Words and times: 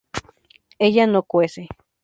ella 0.79 1.05
no 1.05 1.21
cuece 1.21 1.67